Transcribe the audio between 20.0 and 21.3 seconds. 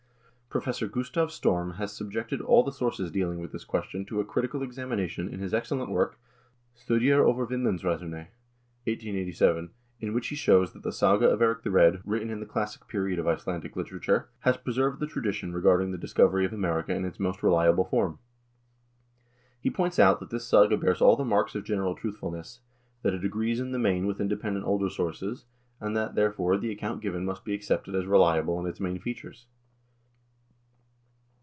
that this saga bears all the